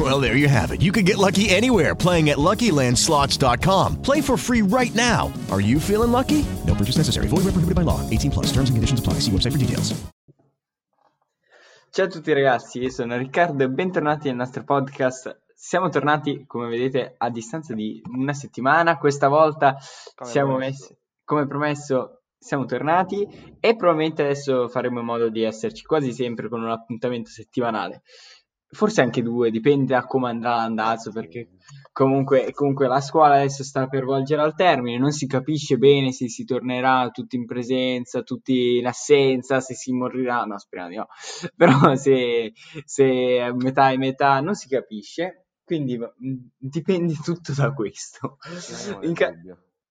[0.00, 0.80] Well, there you have it.
[0.80, 4.00] You can get lucky anywhere playing at LuckyLandSlots.com.
[4.00, 5.30] Play for free right now.
[5.50, 6.42] Are you feeling lucky?
[6.66, 7.26] No purchase necessary.
[7.28, 8.00] Void where prohibited by law.
[8.08, 8.46] 18 plus.
[8.46, 9.14] Terms and conditions apply.
[9.20, 9.92] See website for details.
[11.92, 15.40] Ciao a tutti ragazzi, io sono Riccardo e bentornati nel nostro podcast.
[15.56, 18.96] Siamo tornati, come vedete, a distanza di una settimana.
[18.96, 19.76] Questa volta
[20.14, 20.82] Come siamo promesso.
[20.84, 26.48] messi, come promesso, siamo tornati e probabilmente adesso faremo in modo di esserci quasi sempre
[26.48, 28.02] con un appuntamento settimanale.
[28.72, 31.48] Forse anche due, dipende da come andrà l'andazzo, perché
[31.92, 36.28] comunque, comunque la scuola adesso sta per volgere al termine, non si capisce bene se
[36.28, 41.08] si tornerà tutti in presenza, tutti in assenza, se si morirà, no, speriamo di no,
[41.56, 42.52] però se,
[42.84, 48.38] se metà e metà non si capisce, quindi mh, dipende tutto da questo.
[49.02, 49.32] In ca-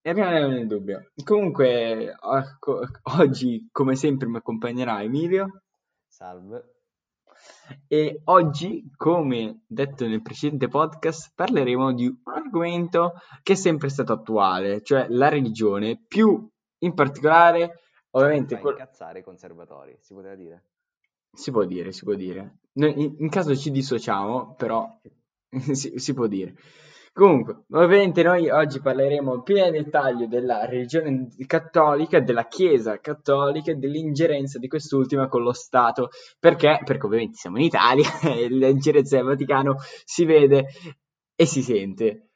[0.02, 1.10] e rimaniamo nel dubbio.
[1.22, 2.16] Comunque,
[2.58, 2.80] co-
[3.18, 5.64] oggi, come sempre, mi accompagnerà Emilio.
[6.08, 6.79] Salve.
[7.86, 14.12] E oggi, come detto nel precedente podcast, parleremo di un argomento che è sempre stato
[14.12, 20.64] attuale, cioè la religione, più in particolare, ovviamente, Fa incazzare i conservatori, si poteva dire.
[21.32, 22.58] si può dire, si può dire.
[22.72, 24.86] Noi in, in caso ci dissociamo, però
[25.72, 26.54] si, si può dire.
[27.20, 33.74] Comunque, ovviamente noi oggi parleremo più nel dettaglio della religione cattolica, della Chiesa cattolica e
[33.74, 36.08] dell'ingerenza di quest'ultima con lo Stato.
[36.38, 36.80] Perché?
[36.82, 40.68] Perché ovviamente siamo in Italia e l'ingerenza del Vaticano si vede
[41.34, 42.30] e si sente.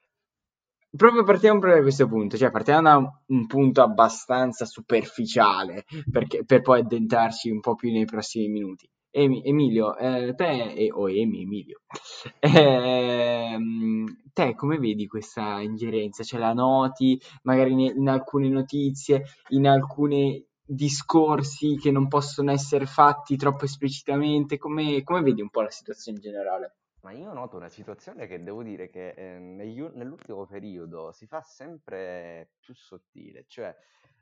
[0.95, 6.45] Proprio partiamo proprio da questo punto, cioè partiamo da un, un punto abbastanza superficiale perché-
[6.45, 8.87] per poi addentrarci un po' più nei prossimi minuti.
[9.17, 11.83] Emi- Emilio, eh, te e o Emi, Emilio,
[12.41, 13.14] ehm,
[14.35, 16.23] te come vedi questa ingerenza?
[16.23, 23.37] Cioè la noti magari in alcune notizie, in alcuni discorsi che non possono essere fatti
[23.37, 24.59] troppo esplicitamente?
[24.59, 26.77] Come, come vedi un po' la situazione in generale?
[27.05, 31.43] Ma io noto una situazione che devo dire che eh, negli nell'ultimo periodo si fa
[31.43, 33.75] sempre più sottile, cioè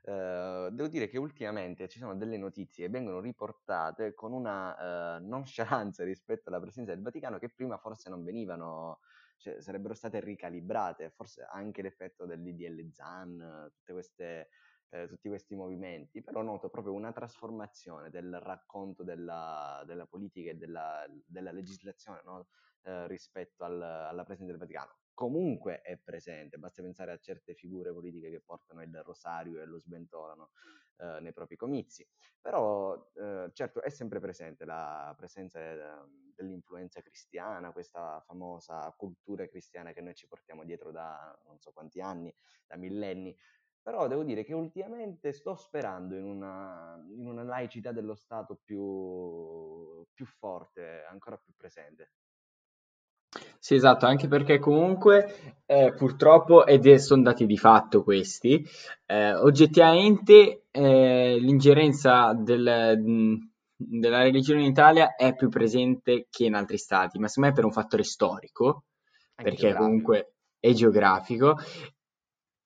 [0.05, 5.21] eh, devo dire che ultimamente ci sono delle notizie che vengono riportate con una eh,
[5.21, 8.99] nonchalance rispetto alla presenza del Vaticano che prima forse non venivano,
[9.43, 14.51] cioè sarebbero state ricalibrate, forse anche l'effetto del DDL ZAN, queste,
[14.91, 20.55] eh, tutti questi movimenti, però noto proprio una trasformazione del racconto della, della politica e
[20.55, 22.47] della, della legislazione, no?
[22.83, 25.02] eh, rispetto al- alla presenza del Vaticano.
[25.15, 29.79] Comunque è presente, basta pensare a certe figure politiche che portano il rosario e lo
[29.79, 30.51] sventolano
[30.97, 32.07] eh, nei propri comizi.
[32.41, 39.93] Però eh, certo è sempre presente la presenza eh, dell'influenza cristiana, questa famosa cultura cristiana
[39.93, 42.35] che noi ci portiamo dietro da non so quanti anni,
[42.67, 43.37] da millenni.
[43.83, 50.07] Però devo dire che ultimamente sto sperando in una, in una laicità dello Stato più,
[50.13, 52.13] più forte, ancora più presente.
[53.59, 58.63] Sì, esatto, anche perché comunque eh, purtroppo, ed è- sono dati di fatto questi,
[59.07, 66.55] eh, oggettivamente eh, l'ingerenza del- mh, della religione in Italia è più presente che in
[66.55, 68.85] altri stati, ma secondo me per un fattore storico,
[69.37, 69.85] Anche perché geografico.
[69.85, 71.57] comunque è geografico.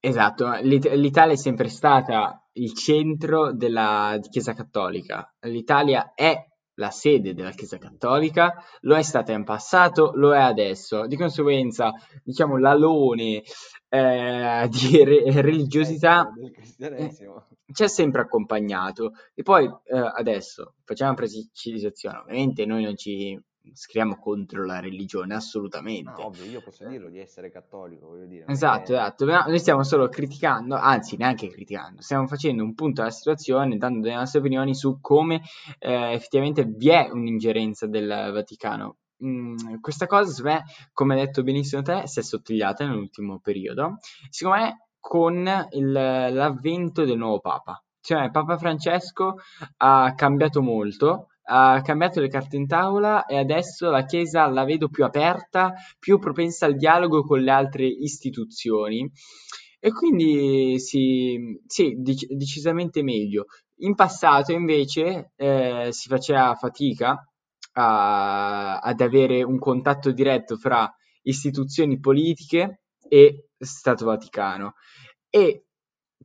[0.01, 5.33] Esatto, l'It- l'Italia è sempre stata il centro della Chiesa Cattolica.
[5.41, 6.37] L'Italia è
[6.77, 11.07] la sede della Chiesa Cattolica, lo è stata in passato, lo è adesso.
[11.07, 11.93] Di conseguenza,
[12.23, 13.43] diciamo, l'alone
[13.89, 17.47] eh, di re- religiosità Del cristianesimo.
[17.73, 19.13] ci ha sempre accompagnato.
[19.35, 22.19] E poi eh, adesso facciamo una precisazione.
[22.19, 23.39] Ovviamente noi non ci
[23.75, 26.21] scriviamo contro la religione, assolutamente.
[26.23, 28.45] Ah, ovvio, io posso dirlo di essere cattolico, voglio dire.
[28.47, 29.25] Esatto, che- esatto.
[29.27, 34.01] Ma Noi stiamo solo criticando, anzi, neanche criticando, stiamo facendo un punto alla situazione, dando
[34.01, 35.43] delle nostre opinioni su come
[35.79, 38.97] eh, effettivamente vi è un'ingerenza del Vaticano.
[39.25, 43.99] Mm, questa cosa, secondo me, come hai detto benissimo te, si è sottigliata nell'ultimo periodo.
[44.29, 47.81] Secondo me, con il- l'avvento del nuovo Papa.
[48.01, 49.37] Cioè, Papa Francesco
[49.79, 54.89] ha cambiato molto, ha cambiato le carte in tavola e adesso la Chiesa la vedo
[54.89, 59.09] più aperta, più propensa al dialogo con le altre istituzioni
[59.79, 63.45] e quindi sì, sì, dec- decisamente meglio.
[63.81, 67.25] In passato invece eh, si faceva fatica
[67.75, 70.93] a- ad avere un contatto diretto fra
[71.23, 74.75] istituzioni politiche e Stato Vaticano
[75.29, 75.66] e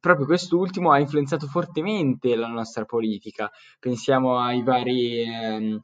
[0.02, 3.50] proprio quest'ultimo ha influenzato fortemente la nostra politica.
[3.80, 5.22] Pensiamo ai vari...
[5.24, 5.82] Ehm,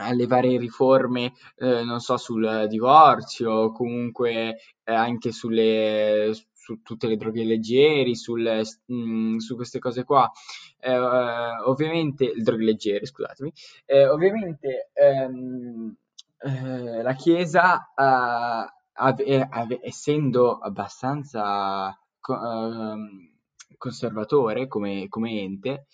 [0.00, 7.16] alle varie riforme, eh, non so, sul divorzio, comunque eh, anche sulle, su tutte le
[7.16, 10.30] droghe leggeri, sul, mh, mm, su queste cose qua.
[10.78, 13.52] Eh, ovviamente, le droghe leggere, scusatemi,
[13.86, 15.94] eh, ovviamente ehm,
[16.38, 23.37] eh, la Chiesa, eh, ave, ave, essendo abbastanza co- ehm,
[23.78, 25.86] conservatore come, come ente,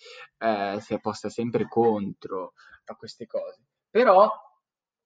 [0.79, 2.53] si è posta sempre contro
[2.85, 3.61] a queste cose.
[3.89, 4.29] Però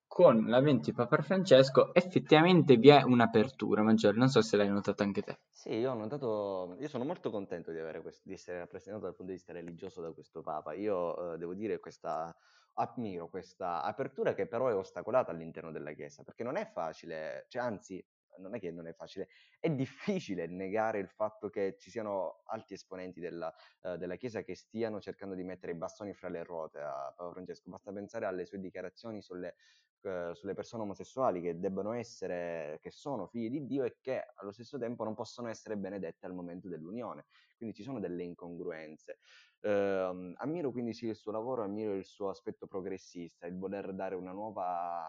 [0.08, 5.04] con l'avvento di Papa Francesco effettivamente vi è un'apertura maggiore, non so se l'hai notato
[5.04, 5.38] anche te.
[5.52, 9.30] Sì, io ho notato, io sono molto contento di, questo, di essere rappresentato dal punto
[9.30, 10.72] di vista religioso da questo Papa.
[10.72, 12.34] Io eh, devo dire questa,
[12.74, 17.62] ammiro questa apertura che però è ostacolata all'interno della Chiesa, perché non è facile, cioè
[17.62, 18.04] anzi
[18.40, 19.28] non è che non è facile,
[19.58, 24.54] è difficile negare il fatto che ci siano alti esponenti della, uh, della Chiesa che
[24.54, 27.70] stiano cercando di mettere i bastoni fra le ruote a Papa Francesco.
[27.70, 29.54] Basta pensare alle sue dichiarazioni sulle,
[30.02, 34.52] uh, sulle persone omosessuali che debbono essere, che sono figli di Dio e che allo
[34.52, 37.26] stesso tempo non possono essere benedette al momento dell'unione.
[37.56, 39.18] Quindi ci sono delle incongruenze.
[39.60, 44.14] Uh, ammiro quindi sì il suo lavoro, ammiro il suo aspetto progressista, il voler dare
[44.14, 45.06] una nuova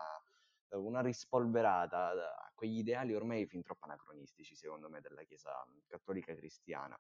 [0.78, 5.52] una rispolverata a quegli ideali ormai fin troppo anacronistici, secondo me, della Chiesa
[5.88, 7.00] cattolica cristiana.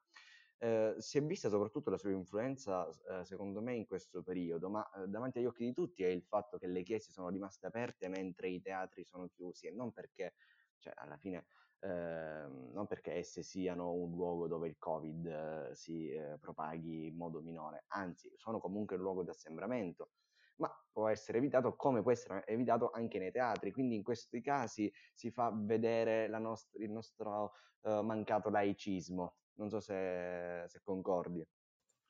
[0.57, 4.87] Eh, si è vista soprattutto la sua influenza, eh, secondo me, in questo periodo, ma
[4.91, 8.07] eh, davanti agli occhi di tutti è il fatto che le chiese sono rimaste aperte
[8.07, 10.35] mentre i teatri sono chiusi e non perché,
[10.77, 11.47] cioè, alla fine,
[11.79, 17.15] ehm, non perché esse siano un luogo dove il Covid eh, si eh, propaghi in
[17.15, 20.11] modo minore, anzi, sono comunque un luogo di assembramento
[20.61, 23.71] ma può essere evitato come può essere evitato anche nei teatri.
[23.71, 29.35] Quindi in questi casi si fa vedere nost- il nostro uh, mancato laicismo.
[29.55, 31.45] Non so se, se concordi.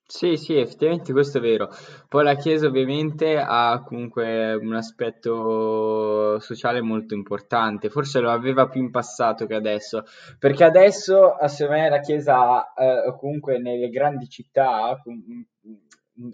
[0.06, 1.70] Sì, sì, effettivamente questo è vero.
[2.10, 8.82] Poi la Chiesa ovviamente ha comunque un aspetto sociale molto importante, forse lo aveva più
[8.82, 10.04] in passato che adesso,
[10.38, 15.02] perché adesso, secondo me, la Chiesa, eh, comunque nelle grandi città,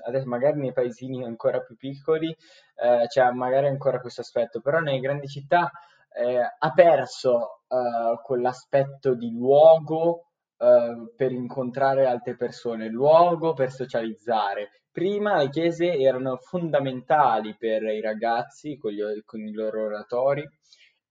[0.05, 4.99] adesso magari nei paesini ancora più piccoli eh, c'è magari ancora questo aspetto, però nelle
[4.99, 5.71] grandi città
[6.13, 10.27] eh, ha perso eh, quell'aspetto di luogo
[10.57, 14.81] eh, per incontrare altre persone, luogo per socializzare.
[14.91, 20.47] Prima le chiese erano fondamentali per i ragazzi con, gli, con i loro oratori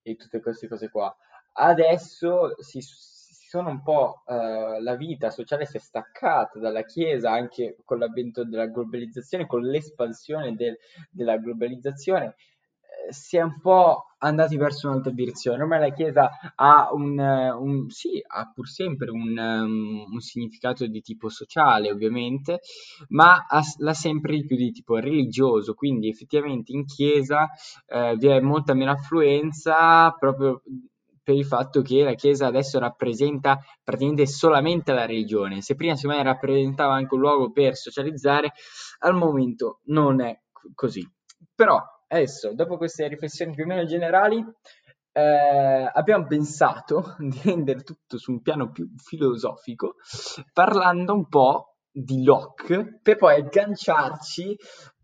[0.03, 1.15] e tutte queste cose qua.
[1.53, 2.81] Adesso si,
[3.49, 8.45] sono un po' eh, la vita sociale si è staccata dalla Chiesa anche con l'avvento
[8.45, 10.77] della globalizzazione, con l'espansione del,
[11.11, 12.35] della globalizzazione,
[13.07, 15.63] eh, si è un po' andati verso un'altra direzione.
[15.63, 21.01] Ormai la Chiesa ha un, un sì, ha pur sempre un, um, un, significato di
[21.01, 22.61] tipo sociale, ovviamente,
[23.11, 25.75] ma ha, l'ha sempre di più di tipo religioso.
[25.75, 27.49] Quindi effettivamente in Chiesa
[27.87, 30.63] eh, vi è molta meno affluenza proprio
[31.27, 35.61] per il fatto che la Chiesa adesso rappresenta praticamente solamente la religione.
[35.61, 38.53] Se prima secondo me rappresentava anche un luogo per socializzare,
[39.01, 40.41] al momento non è
[40.73, 41.05] così.
[41.53, 44.39] Però adesso, dopo queste riflessioni più o meno generali,
[45.11, 49.97] eh, abbiamo pensato di rendere tutto su un piano più filosofico,
[50.53, 54.57] parlando un po' di Locke, per poi agganciarci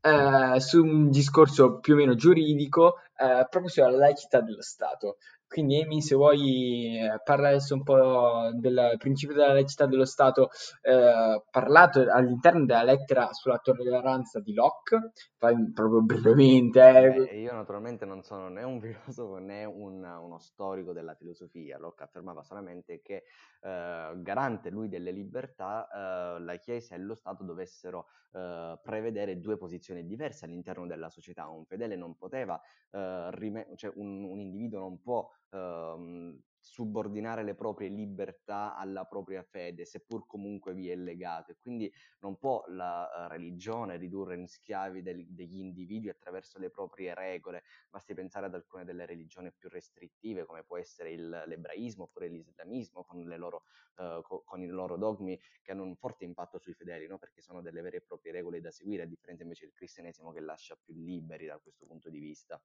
[0.03, 5.17] eh, su un discorso più o meno giuridico eh, proprio sulla laicità dello Stato.
[5.53, 10.49] Quindi Amy, se vuoi eh, parlare adesso un po' del principio della laicità dello Stato,
[10.81, 17.29] eh, parlato all'interno della lettera sulla tolleranza di Locke, fai proprio brevemente.
[17.29, 17.41] Eh.
[17.43, 18.81] Io naturalmente non sono né un
[19.13, 23.25] filosofo né un, uno storico della filosofia, Locke affermava solamente che
[23.61, 29.59] eh, garante lui delle libertà, eh, la Chiesa e lo Stato dovessero eh, prevedere due
[29.59, 31.47] posizioni diverse all'interno della società.
[31.49, 32.59] Un fedele non poteva,
[32.91, 39.85] rime- cioè un, un individuo non può ehm, subordinare le proprie libertà alla propria fede,
[39.85, 41.51] seppur comunque vi è legato.
[41.51, 46.71] E quindi non può la uh, religione ridurre in schiavi del, degli individui attraverso le
[46.71, 47.65] proprie regole.
[47.91, 53.05] Basti pensare ad alcune delle religioni più restrittive, come può essere il, l'ebraismo oppure l'islamismo,
[53.05, 53.65] con, loro,
[53.97, 57.19] uh, co- con, i loro dogmi che hanno un forte impatto sui fedeli, no?
[57.19, 60.41] perché sono delle vere e proprie regole da seguire, a differenza invece del cristianesimo che
[60.41, 62.63] lascia più liberi da questo punto di vista.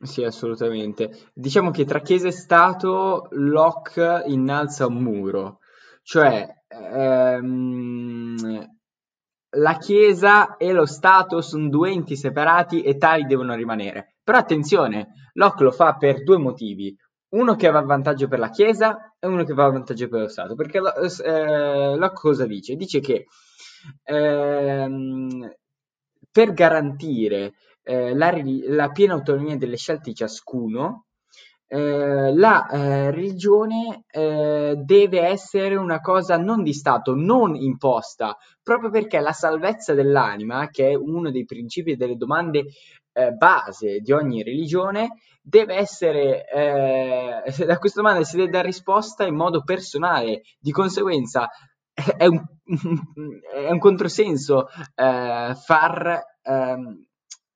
[0.00, 1.30] Sì, assolutamente.
[1.34, 5.58] Diciamo che tra Chiesa e Stato Locke innalza un muro,
[6.02, 8.36] cioè ehm,
[9.56, 14.16] la Chiesa e lo Stato sono due enti separati e tali devono rimanere.
[14.22, 16.96] Però attenzione, Locke lo fa per due motivi.
[17.30, 20.20] uno che va a vantaggio per la Chiesa e uno che va a vantaggio per
[20.22, 20.54] lo Stato.
[20.54, 22.74] Perché eh, Locke cosa dice?
[22.76, 23.26] Dice che
[24.04, 25.50] ehm,
[26.30, 27.54] per garantire
[27.88, 28.30] eh, la,
[28.66, 31.06] la, piena autonomia delle scelte di ciascuno,
[31.66, 38.90] eh, la eh, religione eh, deve essere una cosa non di Stato, non imposta, proprio
[38.90, 42.66] perché la salvezza dell'anima, che è uno dei principi e delle domande
[43.12, 47.42] eh, base di ogni religione, deve essere, eh,
[47.72, 51.48] a questa domanda si deve dare risposta in modo personale, di conseguenza
[52.18, 52.38] è un,
[53.54, 57.07] è un controsenso eh, far ehm,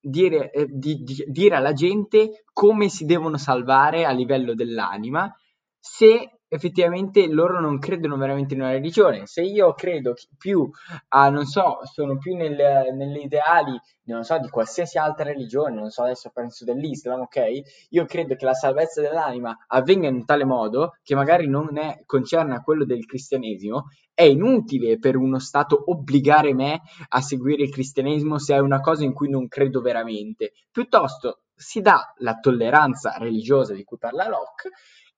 [0.03, 5.33] dire, eh, di, di, dire alla gente come si devono salvare a livello dell'anima
[5.79, 9.25] se effettivamente loro non credono veramente in una religione.
[9.25, 10.69] Se io credo più
[11.09, 12.55] a, non so, sono più nel,
[12.93, 17.87] nelle ideali, non so, di qualsiasi altra religione, non so, adesso penso dell'Islam, ok?
[17.89, 22.53] Io credo che la salvezza dell'anima avvenga in tale modo che magari non è, concerne
[22.53, 28.37] a quello del cristianesimo, è inutile per uno Stato obbligare me a seguire il cristianesimo
[28.37, 30.51] se è una cosa in cui non credo veramente.
[30.71, 34.69] Piuttosto si dà la tolleranza religiosa di cui parla Locke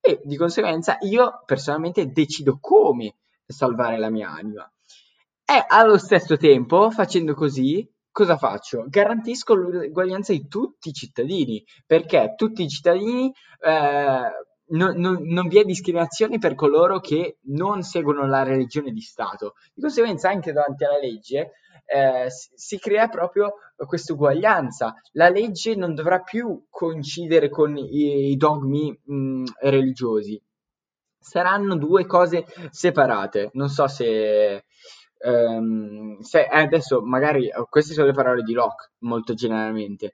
[0.05, 4.69] e di conseguenza io personalmente decido come salvare la mia anima.
[5.43, 8.85] E allo stesso tempo, facendo così, cosa faccio?
[8.87, 14.31] Garantisco l'uguaglianza di tutti i cittadini, perché tutti i cittadini eh,
[14.67, 19.55] non, non, non, vi è discriminazione per coloro che non seguono la religione di Stato.
[19.73, 21.51] Di conseguenza, anche davanti alla legge
[21.85, 24.95] eh, si, si, crea proprio questa uguaglianza.
[25.13, 30.41] La legge non dovrà più coincidere con i, i dogmi mh, religiosi.
[31.19, 33.49] Saranno due cose separate.
[33.53, 34.65] Non so se,
[35.19, 40.13] um, se eh, adesso magari queste sono le parole di Locke molto generalmente.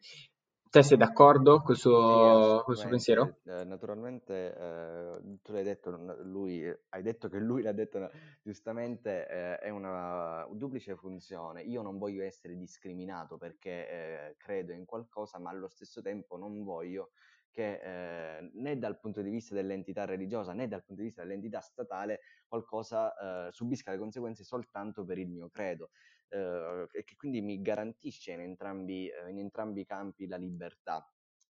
[0.71, 3.39] Te sei d'accordo con il suo, sì, suo pensiero?
[3.43, 5.91] Eh, naturalmente, eh, tu l'hai detto,
[6.23, 8.09] lui, hai detto che lui l'ha detto
[8.41, 11.61] giustamente, eh, è una duplice funzione.
[11.63, 16.63] Io non voglio essere discriminato perché eh, credo in qualcosa, ma allo stesso tempo non
[16.63, 17.09] voglio
[17.51, 21.59] che eh, né dal punto di vista dell'entità religiosa né dal punto di vista dell'entità
[21.59, 25.89] statale qualcosa eh, subisca le conseguenze soltanto per il mio credo
[26.31, 31.05] eh, e che quindi mi garantisce in entrambi, eh, in entrambi i campi la libertà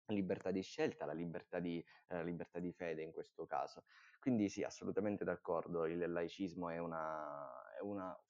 [0.06, 3.84] la libertà di scelta, la libertà di, eh, libertà di, fede in questo caso.
[4.20, 6.94] Quindi sì, assolutamente d'accordo, il laicismo è, un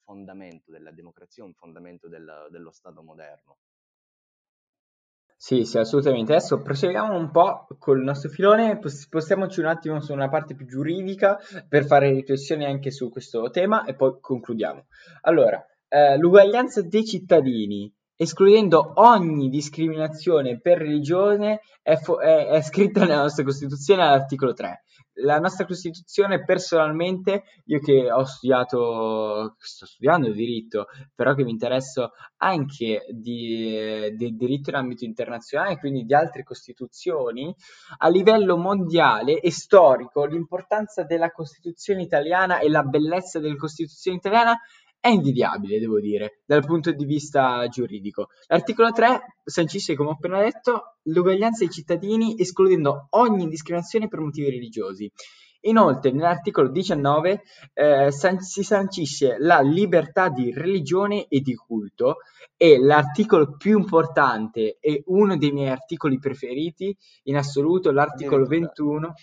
[0.03, 3.57] fondamento della democrazia, un fondamento del, dello Stato moderno.
[5.35, 6.33] Sì, sì, assolutamente.
[6.33, 11.37] Adesso proseguiamo un po' col nostro filone, spostiamoci un attimo su una parte più giuridica
[11.67, 14.85] per fare riflessioni anche su questo tema e poi concludiamo.
[15.23, 23.01] Allora, eh, l'uguaglianza dei cittadini, escludendo ogni discriminazione per religione, è, fo- è, è scritta
[23.01, 24.83] nella nostra Costituzione all'articolo 3
[25.17, 32.11] la nostra Costituzione personalmente, io che ho studiato, sto studiando diritto, però che mi interesso
[32.37, 37.53] anche di, di diritto in ambito internazionale, quindi di altre Costituzioni,
[37.97, 44.57] a livello mondiale e storico, l'importanza della Costituzione italiana e la bellezza della Costituzione italiana
[45.03, 48.29] è invidiabile, devo dire, dal punto di vista giuridico.
[48.47, 54.49] L'articolo 3 sancisce, come ho appena detto, l'uguaglianza dei cittadini escludendo ogni discriminazione per motivi
[54.49, 55.11] religiosi.
[55.65, 57.41] Inoltre, nell'articolo 19
[57.73, 62.19] eh, san- si sancisce la libertà di religione e di culto
[62.55, 69.15] e l'articolo più importante e uno dei miei articoli preferiti in assoluto, l'articolo 21,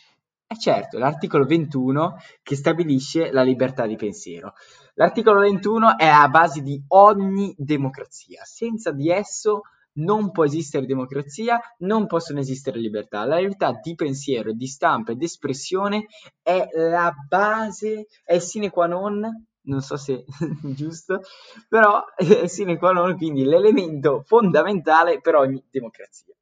[0.52, 4.54] è certo, l'articolo 21 che stabilisce la libertà di pensiero.
[4.94, 8.42] L'articolo 21 è a base di ogni democrazia.
[8.44, 9.60] Senza di esso
[9.98, 13.24] non può esistere democrazia, non possono esistere libertà.
[13.26, 16.06] La libertà di pensiero, di stampa e di espressione
[16.42, 20.24] è la base, è sine qua non, non so se è
[20.74, 21.20] giusto,
[21.68, 26.34] però è sine qua non, quindi l'elemento fondamentale per ogni democrazia.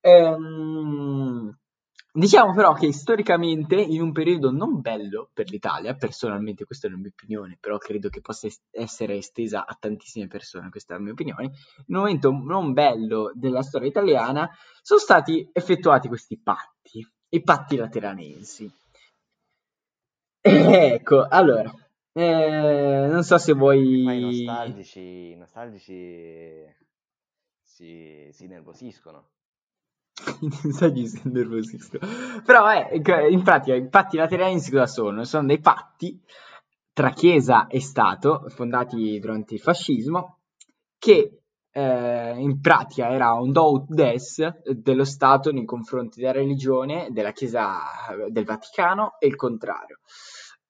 [0.00, 1.59] Ehm,
[2.12, 6.96] Diciamo però che storicamente, in un periodo non bello per l'Italia, personalmente questa è la
[6.96, 11.12] mia opinione, però credo che possa essere estesa a tantissime persone, questa è la mia
[11.12, 14.50] opinione, in un momento non bello della storia italiana
[14.82, 18.68] sono stati effettuati questi patti, i patti lateranensi.
[20.40, 21.72] ecco, allora,
[22.12, 24.02] eh, non so se vuoi...
[24.02, 26.74] Ma i nostalgici, nostalgici
[27.62, 29.28] si, si nervosiscono.
[30.40, 32.06] I messaggi si nervosiscono.
[32.44, 32.96] Però, eh,
[33.30, 35.24] in pratica, i patti lateranensi cosa sono?
[35.24, 36.20] Sono dei patti
[36.92, 40.38] tra Chiesa e Stato, fondati durante il fascismo,
[40.98, 41.40] che
[41.72, 47.80] eh, in pratica era un do des dello Stato nei confronti della religione, della Chiesa
[48.28, 50.00] del Vaticano e il contrario.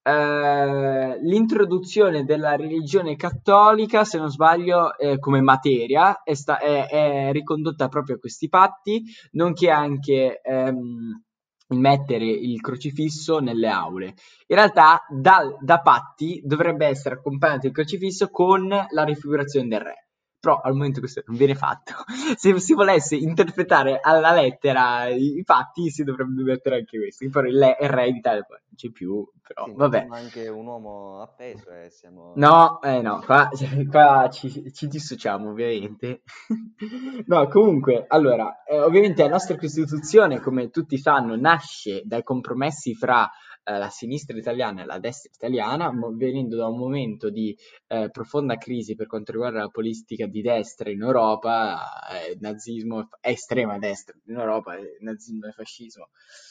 [0.03, 7.33] Eh, l'introduzione della religione cattolica, se non sbaglio, eh, come materia è, sta- è, è,
[7.33, 9.03] ricondotta proprio a questi patti,
[9.33, 11.23] nonché anche ehm,
[11.69, 14.15] mettere il crocifisso nelle aule.
[14.47, 20.10] In realtà, da, da patti dovrebbe essere accompagnato il crocifisso con la rifigurazione del re
[20.41, 21.93] però al momento questo non viene fatto.
[22.37, 27.29] Se si volesse interpretare alla lettera i fatti, si dovrebbe mettere anche questo.
[27.31, 30.07] Poi il, il re d'Italia poi non c'è più, però sì, vabbè.
[30.11, 32.33] anche un uomo appeso e siamo...
[32.37, 33.51] No, eh no, qua,
[33.91, 36.23] qua ci, ci, dissociamo ovviamente.
[37.27, 43.31] no, comunque, allora, eh, ovviamente la nostra Costituzione, come tutti sanno, nasce dai compromessi fra
[43.63, 47.57] eh, la sinistra italiana e la destra italiana, mo- venendo da un momento di
[47.89, 53.79] eh, profonda crisi per quanto riguarda la politica di destra in Europa, eh, nazismo, estrema
[53.79, 56.09] destra in Europa, nazismo e fascismo.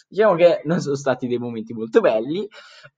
[0.07, 2.47] Diciamo che non sono stati dei momenti molto belli,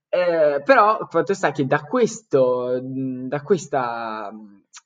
[0.10, 4.32] eh, però fatto sta che da questo, da questa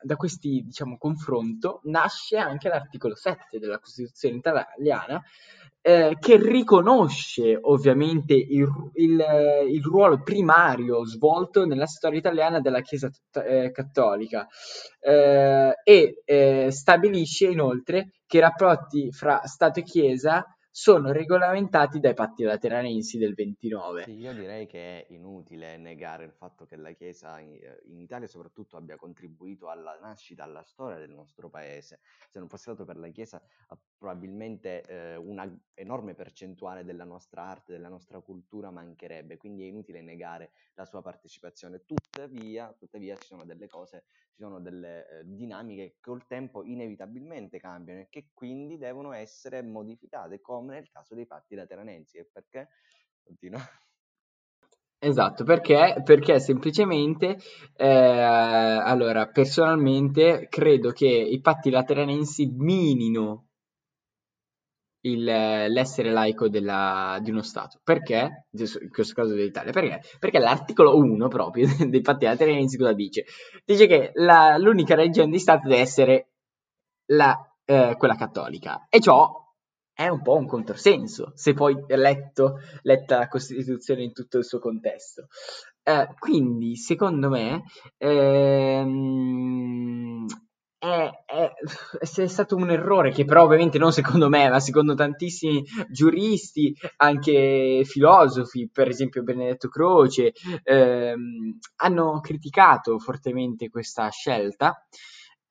[0.02, 5.22] da questi diciamo confronto nasce anche l'articolo 7 della Costituzione italiana
[5.88, 9.24] eh, che riconosce ovviamente il, il,
[9.70, 14.48] il, ruolo primario svolto nella storia italiana della Chiesa eh, cattolica
[15.00, 22.14] eh, e eh, stabilisce inoltre che i rapporti fra Stato e Chiesa sono regolamentati dai
[22.14, 24.04] patti lateranensi del 29.
[24.04, 28.28] Sì, io direi che è inutile negare il fatto che la Chiesa in, in Italia
[28.28, 32.02] soprattutto abbia contribuito alla nascita, alla storia del nostro paese.
[32.30, 33.42] Se non fosse stato per la Chiesa,
[33.98, 40.02] probabilmente eh, una enorme percentuale della nostra arte, della nostra cultura mancherebbe, quindi è inutile
[40.02, 41.86] negare la sua partecipazione.
[41.86, 44.04] Tuttavia, tuttavia ci sono delle cose,
[44.34, 49.62] ci sono delle eh, dinamiche che col tempo inevitabilmente cambiano e che quindi devono essere
[49.62, 52.18] modificate, come nel caso dei patti lateranensi.
[52.18, 52.70] E perché?
[53.24, 53.60] Continua.
[54.98, 57.38] Esatto, perché, perché semplicemente,
[57.76, 63.46] eh, allora, personalmente credo che i patti lateranensi minino
[65.06, 67.80] il, l'essere laico della, di uno Stato.
[67.84, 68.48] Perché?
[68.52, 69.72] In questo caso dell'Italia.
[69.72, 70.02] Perché?
[70.20, 73.26] Perché l'articolo 1 proprio dei patti lateranensi cosa dice?
[73.64, 76.30] Dice che la, l'unica religione di Stato deve essere
[77.12, 78.88] la, eh, quella cattolica.
[78.90, 79.45] E ciò
[79.96, 84.60] è un po' un controsenso, se poi letto, letta la Costituzione in tutto il suo
[84.60, 85.28] contesto.
[85.82, 87.64] Eh, quindi, secondo me,
[87.98, 89.46] ehm,
[90.78, 91.52] è, è,
[92.00, 97.84] è, stato un errore che però ovviamente non secondo me, ma secondo tantissimi giuristi, anche
[97.86, 104.86] filosofi, per esempio Benedetto Croce, ehm, hanno criticato fortemente questa scelta.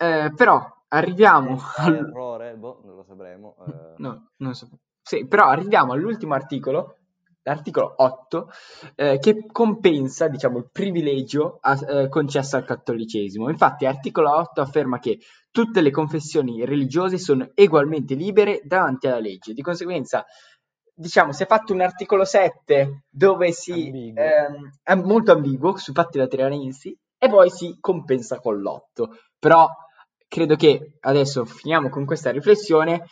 [0.05, 1.95] Eh, però arriviamo al...
[1.95, 3.57] errore, boh, non lo sapremo.
[3.67, 3.95] Eh...
[3.99, 4.69] No, non so.
[5.03, 6.97] Sì, però arriviamo all'ultimo articolo,
[7.43, 8.49] l'articolo 8,
[8.95, 13.51] eh, che compensa, diciamo, il privilegio a, eh, concesso al cattolicesimo.
[13.51, 15.19] Infatti, l'articolo 8 afferma che
[15.51, 19.53] tutte le confessioni religiose sono ugualmente libere davanti alla legge.
[19.53, 20.25] Di conseguenza,
[20.95, 26.19] diciamo, si è fatto un articolo 7 dove si ehm, è molto ambiguo su fatti
[26.19, 29.05] lateranensi e poi si compensa con l'8.
[29.39, 29.69] Però
[30.35, 33.07] credo che adesso finiamo con questa riflessione.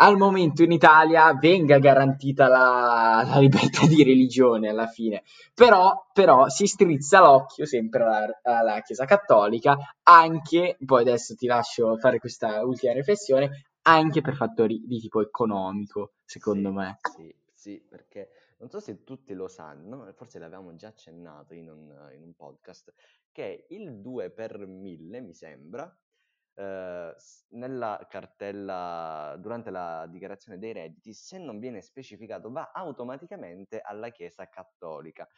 [0.00, 5.22] Al momento in Italia venga garantita la, la libertà di religione alla fine,
[5.54, 11.96] però, però si strizza l'occhio sempre alla, alla, Chiesa Cattolica, anche, poi adesso ti lascio
[11.96, 16.98] fare questa ultima riflessione, anche per fattori di tipo economico, secondo sì, me.
[17.16, 18.28] Sì, sì, perché
[18.58, 22.92] non so se tutti lo sanno, forse l'avevamo già accennato in un, in un podcast,
[23.32, 25.92] che il 2 per 1000, mi sembra,
[26.58, 27.14] eh,
[27.50, 34.48] nella cartella, durante la dichiarazione dei redditi, se non viene specificato, va automaticamente alla Chiesa
[34.48, 35.28] cattolica.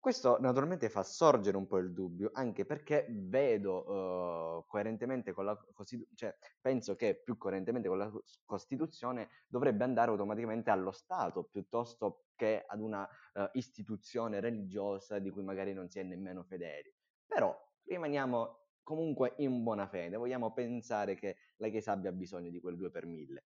[0.00, 5.56] Questo naturalmente fa sorgere un po' il dubbio, anche perché vedo uh, coerentemente con la
[5.72, 8.10] Costituzione, cioè penso che più coerentemente con la
[8.44, 15.44] Costituzione dovrebbe andare automaticamente allo Stato piuttosto che ad una uh, istituzione religiosa di cui
[15.44, 16.92] magari non si è nemmeno fedeli.
[17.24, 22.76] Però rimaniamo comunque in buona fede, vogliamo pensare che la Chiesa abbia bisogno di quel
[22.76, 23.44] 2 per 1000.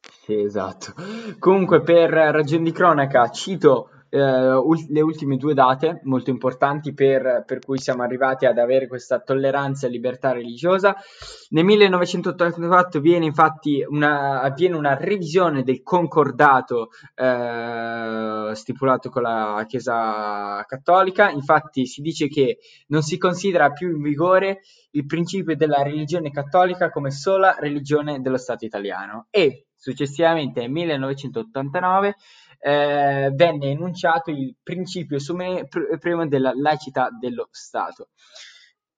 [0.00, 0.92] Sì, esatto.
[1.38, 7.44] Comunque, per ragioni di cronaca, cito eh, ul- le ultime due date molto importanti per,
[7.46, 10.96] per, cui siamo arrivati ad avere questa tolleranza e libertà religiosa.
[11.50, 20.64] Nel 1984 viene infatti una, avviene una revisione del concordato eh, stipulato con la Chiesa
[20.66, 24.60] Cattolica, infatti si dice che non si considera più in vigore
[24.92, 32.16] il principio della religione cattolica come sola religione dello Stato italiano e successivamente nel 1989
[32.66, 38.08] eh, venne enunciato il principio supremo della laicità dello Stato.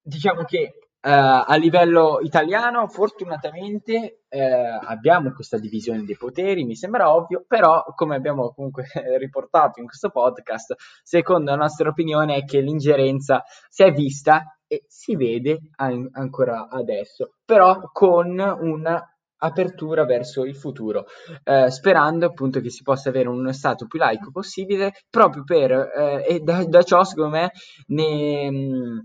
[0.00, 7.14] Diciamo che eh, a livello italiano, fortunatamente, eh, abbiamo questa divisione dei poteri, mi sembra
[7.14, 8.86] ovvio, però, come abbiamo comunque
[9.18, 14.84] riportato in questo podcast, secondo la nostra opinione è che l'ingerenza si è vista e
[14.86, 21.06] si vede an- ancora adesso, però con una apertura verso il futuro,
[21.44, 26.24] eh, sperando appunto che si possa avere uno stato più laico possibile, proprio per, eh,
[26.28, 27.52] e da, da, ciò secondo me
[27.88, 28.98] ne, mm,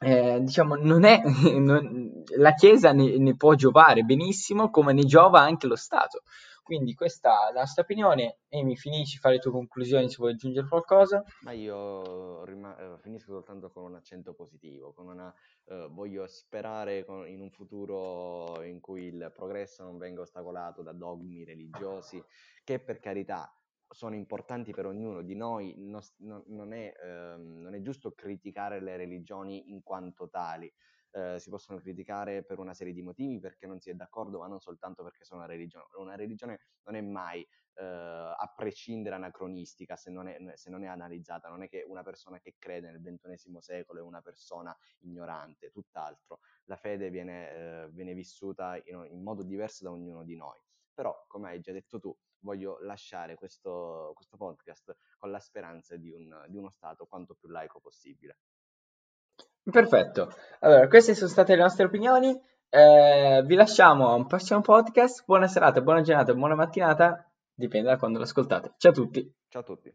[0.00, 1.22] eh, diciamo, non è,
[1.58, 6.22] non, la Chiesa ne, ne, può giovare benissimo come ne giova anche lo Stato.
[6.64, 10.32] Quindi questa è la nostra opinione e mi finisci, fare le tue conclusioni se vuoi
[10.32, 11.22] aggiungere qualcosa.
[11.42, 15.32] Ma io rima- eh, finisco soltanto con un accento positivo, una,
[15.66, 20.92] eh, voglio sperare con, in un futuro in cui il progresso non venga ostacolato da
[20.92, 22.24] dogmi religiosi,
[22.64, 23.54] che per carità
[23.90, 26.00] sono importanti per ognuno di noi, non,
[26.46, 30.72] non, è, ehm, non, è, giusto criticare le religioni in quanto tali,
[31.14, 34.48] eh, si possono criticare per una serie di motivi perché non si è d'accordo, ma
[34.48, 35.86] non soltanto perché sono una religione.
[35.96, 40.86] Una religione non è mai, eh, a prescindere, anacronistica se non, è, se non, è,
[40.86, 41.48] analizzata.
[41.48, 46.40] Non è che una persona che crede nel XXI secolo è una persona ignorante, tutt'altro.
[46.64, 50.58] La fede viene, eh, viene vissuta in, in modo diverso da ognuno di noi.
[50.92, 56.10] Però, come hai già detto tu, voglio lasciare questo, questo podcast con la speranza di,
[56.10, 58.38] un, di uno Stato quanto più laico possibile.
[59.70, 60.30] Perfetto.
[60.60, 62.38] Allora, queste sono state le nostre opinioni.
[62.68, 65.24] Eh, vi lasciamo a un prossimo podcast.
[65.24, 67.30] Buona serata, buona giornata, buona mattinata.
[67.54, 68.74] Dipende da quando l'ascoltate.
[68.76, 69.32] Ciao a tutti.
[69.48, 69.94] Ciao a tutti.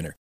[0.00, 0.16] winner.